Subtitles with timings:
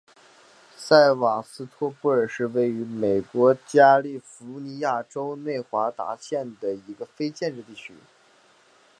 [0.75, 7.93] 塞瓦斯托波尔是位于美国加利福尼亚州内华达县的一个非建制地区。